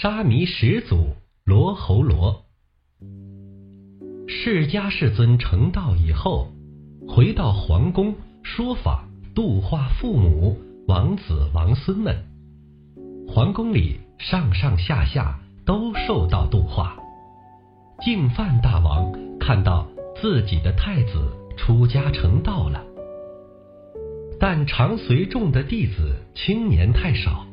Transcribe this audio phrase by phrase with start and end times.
[0.00, 1.08] 沙弥始祖
[1.44, 2.44] 罗侯罗。
[4.28, 6.52] 释迦世尊成道以后，
[7.08, 8.14] 回到皇宫
[8.44, 10.56] 说法度化父母、
[10.86, 12.14] 王子、王孙们。
[13.26, 16.96] 皇宫里上上下下都受到度化。
[18.04, 19.84] 净饭大王看到
[20.22, 22.84] 自己的太子出家成道了，
[24.38, 27.44] 但常随众的弟子青年太少，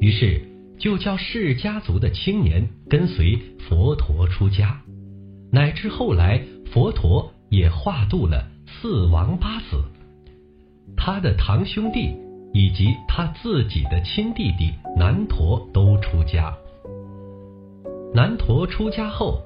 [0.00, 0.46] 于是
[0.78, 4.80] 就叫释家族的青年跟随佛陀出家，
[5.52, 6.42] 乃至后来
[6.72, 9.82] 佛陀也化度了四王八子，
[10.96, 12.14] 他的堂兄弟
[12.52, 16.54] 以及他自己的亲弟弟南陀都出家。
[18.14, 19.42] 南陀出家后。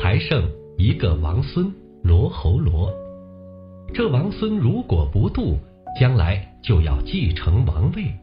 [0.00, 2.92] 还剩一个王孙罗侯罗，
[3.92, 5.58] 这王孙如果不渡，
[5.98, 8.14] 将来就要继承王位，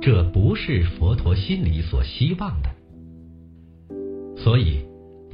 [0.00, 2.70] 这不是佛陀心里所希望的。
[4.36, 4.84] 所以，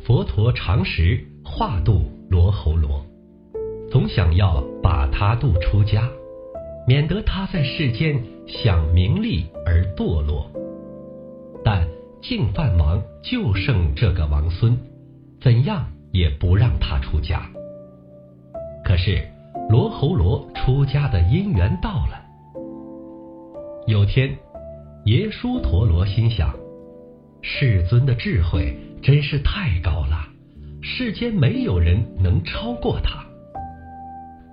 [0.05, 3.05] 佛陀常时化度罗侯罗，
[3.91, 6.09] 总想要把他度出家，
[6.87, 10.51] 免得他在世间享名利而堕落。
[11.65, 11.87] 但
[12.21, 14.79] 净饭王就剩这个王孙。
[15.41, 17.49] 怎样也不让他出家。
[18.85, 19.23] 可是
[19.71, 22.21] 罗侯罗出家的因缘到了。
[23.87, 24.37] 有天，
[25.09, 26.55] 耶输陀罗心想：
[27.41, 30.29] 世尊的智慧真是太高了，
[30.83, 33.25] 世间没有人能超过他。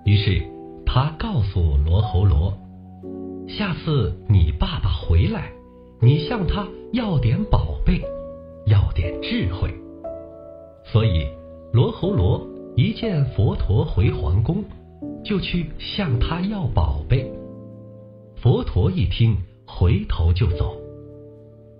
[0.06, 0.42] 于是
[0.86, 2.56] 他告诉罗侯罗：
[3.46, 5.52] 下次你爸爸回来，
[6.00, 8.00] 你向他要点宝贝，
[8.64, 9.68] 要点智慧。
[10.86, 11.26] 所以，
[11.74, 14.64] 罗侯罗一见佛陀回皇宫，
[15.22, 17.30] 就去向他要宝贝。
[18.36, 19.36] 佛陀一听，
[19.78, 20.74] 回头就走，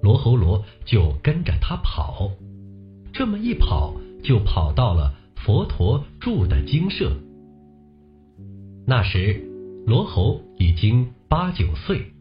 [0.02, 2.30] 罗侯罗就跟着他跑。
[3.14, 7.10] 这么一跑，就跑到了佛陀住的精舍。
[8.86, 9.42] 那时，
[9.86, 12.12] 罗侯已经八九岁，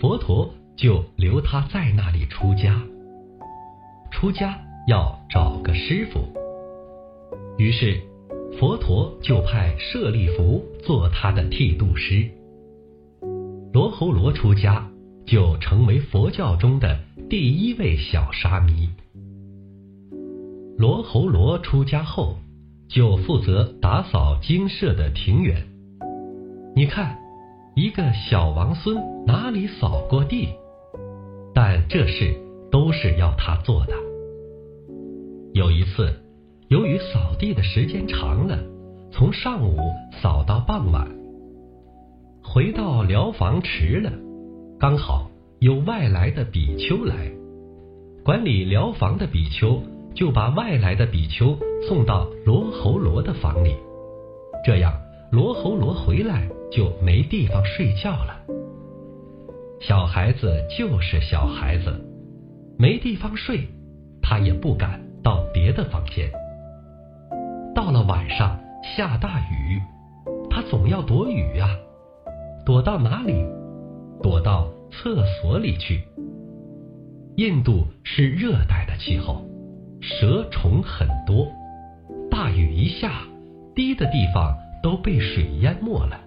[0.00, 2.82] 佛陀就留他在那里出家。
[4.10, 4.58] 出家。
[4.88, 6.18] 要找个师傅，
[7.56, 8.00] 于是
[8.58, 12.28] 佛陀就派舍利弗做他的剃度师。
[13.72, 14.90] 罗侯罗出家，
[15.26, 16.98] 就成为佛教中的
[17.30, 18.90] 第一位小沙弥。
[20.76, 22.36] 罗侯罗出家后，
[22.88, 25.68] 就负责打扫精舍的庭园。
[26.74, 27.18] 你看，
[27.76, 28.96] 一个小王孙
[29.26, 30.48] 哪里扫过地？
[31.54, 32.34] 但这事
[32.70, 33.92] 都是要他做的。
[35.52, 36.22] 有一次，
[36.68, 38.58] 由于扫地的时间长了，
[39.10, 39.78] 从上午
[40.22, 41.06] 扫到傍晚，
[42.42, 44.10] 回到疗房迟了，
[44.82, 47.30] 刚好有外来的比丘来，
[48.24, 49.80] 管理疗房的比丘
[50.12, 51.56] 就把外来的比丘
[51.86, 53.76] 送到罗侯罗的房里，
[54.64, 54.92] 这样
[55.30, 58.40] 罗侯罗回来就没地方睡觉了。
[59.80, 62.04] 小孩子就是小孩子，
[62.76, 63.60] 没地方睡，
[64.20, 65.00] 他也不敢。
[65.22, 66.28] 到别的房间，
[67.72, 69.80] 到了晚上下大雨，
[70.50, 71.68] 他总要躲雨呀，
[72.66, 73.46] 躲到哪里？
[74.22, 76.02] 躲到厕所里去。
[77.36, 79.44] 印度是热带的气候，
[80.00, 81.48] 蛇虫很多，
[82.30, 83.22] 大雨一下，
[83.74, 86.20] 低的地方都被水淹没了。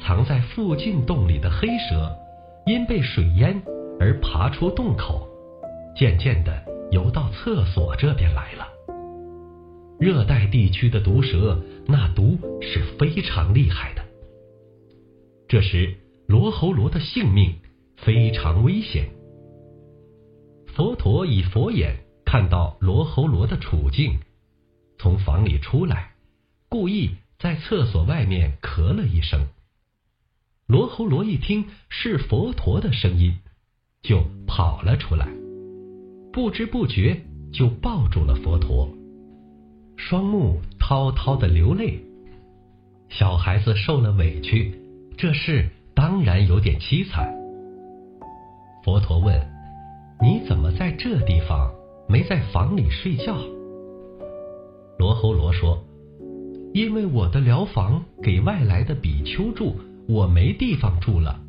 [0.00, 2.14] 藏在附近洞里的黑蛇，
[2.66, 3.62] 因被水淹
[3.98, 5.26] 而爬出洞口，
[5.96, 6.64] 渐渐的。
[6.90, 8.68] 游到厕所这边来了。
[9.98, 14.02] 热带地区的毒蛇，那毒是非常厉害的。
[15.48, 15.92] 这时，
[16.26, 17.56] 罗侯罗的性命
[17.96, 19.10] 非常危险。
[20.74, 24.18] 佛陀以佛眼看到罗侯罗的处境，
[24.98, 26.12] 从房里出来，
[26.68, 29.46] 故意在厕所外面咳了一声。
[30.66, 33.38] 罗侯罗一听是佛陀的声音，
[34.02, 35.28] 就跑了出来。
[36.32, 37.22] 不知不觉
[37.52, 38.88] 就抱住了佛陀，
[39.96, 42.02] 双目滔滔的流泪。
[43.10, 44.74] 小孩子受了委屈，
[45.16, 47.32] 这事当然有点凄惨。
[48.82, 49.40] 佛陀问
[50.20, 51.70] ：“你怎么在这地方，
[52.08, 53.36] 没在房里睡觉？”
[54.98, 55.82] 罗侯罗说
[56.74, 59.74] ：“因为我的疗房给外来的比丘住，
[60.08, 61.40] 我没地方住了。”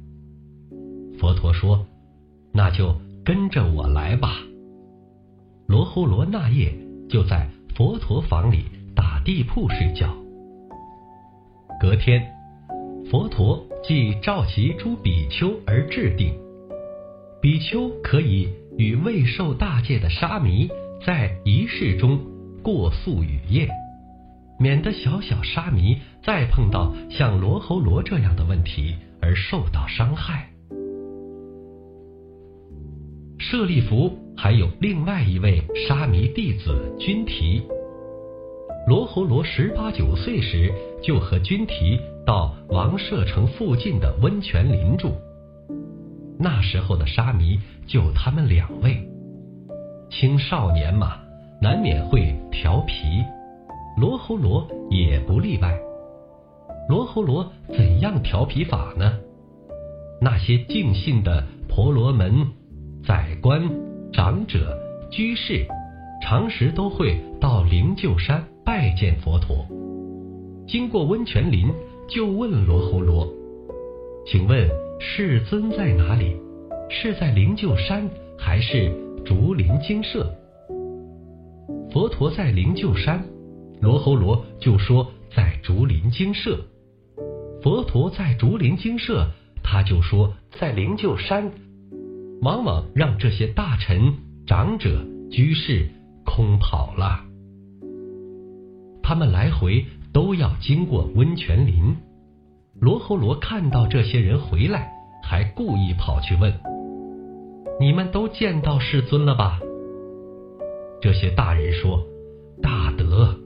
[1.20, 1.86] 佛陀说
[2.54, 4.36] ：“那就跟着我来吧。”
[5.68, 6.74] 罗侯罗那夜
[7.10, 8.66] 就在佛陀房里
[8.96, 10.14] 打地铺睡觉。
[11.80, 12.24] 隔天，
[13.12, 16.34] 佛陀即召集诸比丘而制定，
[17.40, 18.50] 比丘可以
[18.80, 20.68] 与未受大戒的沙弥
[21.06, 22.20] 在仪式中
[22.64, 23.70] 过宿雨夜，
[24.60, 30.50] 免得小小沙弥再碰到像罗侯罗这样的问题而受到伤害。
[33.38, 37.62] 舍利弗还有另外一位沙弥弟子君提。
[38.88, 40.74] 罗侯罗十八九岁时
[41.04, 45.12] 就和君提到王舍城附近的温泉林住。
[46.38, 49.08] 那时候的沙弥就他们两位，
[50.10, 51.18] 青少年嘛，
[51.62, 53.24] 难免会调皮，
[53.98, 55.78] 罗侯罗也不例外。
[56.90, 59.14] 罗侯罗怎样调皮法呢？
[60.22, 62.48] 那些净信的婆罗门、
[63.04, 63.62] 宰官、
[64.12, 64.78] 长者、
[65.10, 65.66] 居士，
[66.22, 69.66] 常时都会到灵鹫山拜见佛陀。
[70.68, 71.72] 经过温泉林，
[72.08, 73.28] 就问罗侯罗
[74.26, 76.38] ：“请问？”世尊在哪里？
[76.90, 78.90] 是在灵鹫山还是
[79.26, 80.34] 竹林精舍？
[81.92, 83.22] 佛陀在灵鹫山，
[83.82, 86.58] 罗侯罗就说在竹林精舍。
[87.62, 89.28] 佛陀在竹林精舍，
[89.62, 91.52] 他就说在灵鹫山。
[92.42, 94.14] 往往让这些大臣、
[94.48, 95.90] 长者、居士
[96.26, 97.20] 空跑了。
[99.04, 99.86] 他们来回
[100.16, 101.94] 都要经过温泉林。
[102.80, 104.90] 罗侯罗看到这些人回来，
[105.22, 106.54] 还故意跑去问
[107.82, 109.60] ：“你们都见到世尊了吧？”
[111.04, 112.02] 这些大人说
[112.64, 113.38] ：“大德，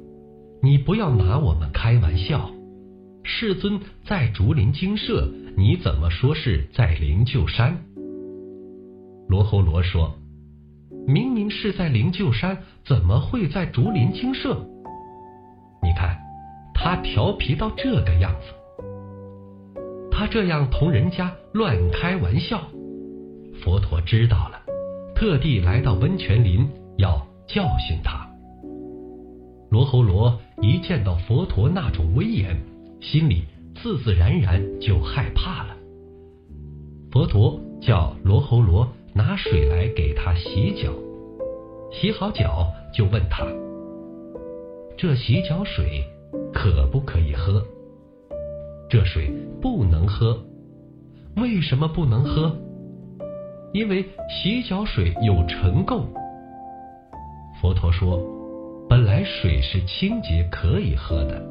[0.62, 2.51] 你不要拿我们开玩笑。
[3.24, 5.27] 世尊在竹林精舍，
[5.57, 7.83] 你怎么说是在灵鹫山？”
[9.27, 10.13] 罗侯罗说
[11.07, 14.63] ：“明明是在灵鹫山，怎么会在竹林精舍？
[15.81, 16.15] 你看
[16.81, 18.53] 他调皮到这个样子。”
[20.09, 22.61] 他这样同人家乱开玩笑，
[23.61, 24.61] 佛陀知道了，
[25.13, 26.67] 特地来到温泉林
[26.97, 28.27] 要教训他。
[29.69, 32.57] 罗侯罗一见到佛陀那种威严，
[32.99, 33.43] 心里
[33.75, 35.75] 自自然然就害怕了。
[37.11, 40.91] 佛陀叫罗侯罗拿水来给他洗脚，
[41.91, 43.45] 洗好脚就问他
[44.97, 46.03] ：“这洗脚水
[46.54, 47.63] 可不可以喝？”
[48.90, 49.31] 这水
[49.62, 50.38] 不能喝，
[51.36, 52.56] 为什么不能喝？
[53.72, 56.04] 因为洗脚水有尘垢。
[57.62, 58.19] 佛陀说，
[58.90, 61.46] 本来水是清洁可以喝的，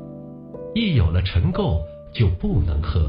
[0.74, 1.78] 一有了尘垢
[2.12, 3.08] 就不能喝。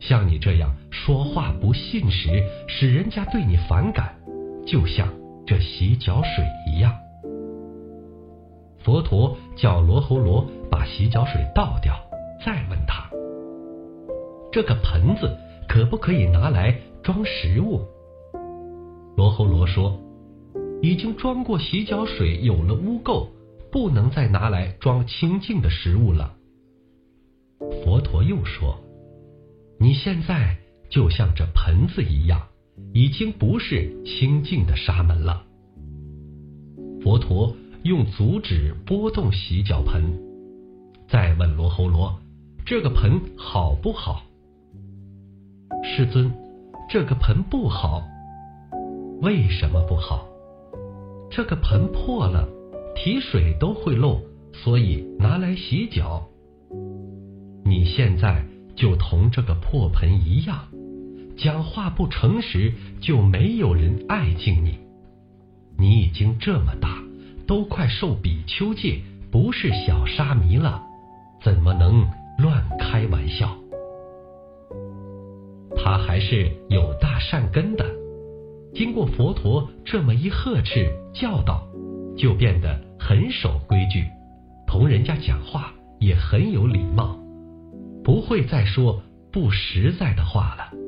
[0.00, 4.16] 像你这样说话不信实，使人家对你反感，
[4.66, 5.08] 就像
[5.46, 6.92] 这洗脚水一样。
[8.80, 11.94] 佛陀叫罗侯罗把洗脚水倒掉，
[12.42, 13.10] 再问他。
[14.50, 15.36] 这个盆子
[15.68, 17.82] 可不可以拿来装食物？
[19.14, 20.00] 罗侯罗说
[20.80, 23.28] ：“已经装过洗脚水，有了污垢，
[23.70, 26.36] 不能再拿来装清净的食物了。”
[27.84, 28.80] 佛陀又说
[29.78, 30.56] ：“你现在
[30.88, 32.48] 就像这盆子一样，
[32.94, 35.44] 已经不是清净的沙门了。”
[37.04, 40.02] 佛陀用足指拨动洗脚盆，
[41.12, 42.18] 再问罗侯罗
[42.64, 44.22] ：“这个盆好不好？”
[45.84, 46.32] 世尊，
[46.88, 48.02] 这个盆不好。
[49.20, 50.26] 为什么不好？
[51.30, 52.48] 这个盆破了，
[52.96, 54.22] 提水都会漏，
[54.54, 56.26] 所以拿来洗脚。
[57.66, 60.66] 你现在就同这个破盆一样，
[61.36, 64.78] 讲话不诚实，就没有人爱敬你。
[65.76, 67.02] 你已经这么大，
[67.46, 70.82] 都快受比丘戒，不是小沙弥了，
[71.42, 72.06] 怎么能
[72.38, 73.48] 乱开玩笑？
[75.74, 77.84] 他还是有大善根的，
[78.72, 81.66] 经过佛陀这么一呵斥教导，
[82.16, 84.06] 就变得很守规矩，
[84.68, 87.18] 同人家讲话也很有礼貌，
[88.04, 90.81] 不会再说不实在的话了。